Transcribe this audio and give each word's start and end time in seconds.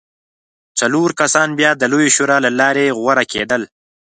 څلور 0.79 1.09
کسان 1.21 1.49
بیا 1.59 1.71
د 1.77 1.83
لویې 1.91 2.09
شورا 2.15 2.37
له 2.45 2.51
لارې 2.59 2.95
غوره 2.99 3.23
کېدل 3.33 3.61